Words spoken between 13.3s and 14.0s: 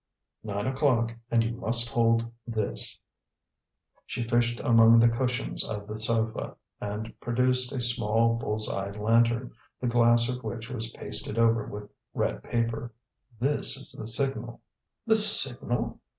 "This is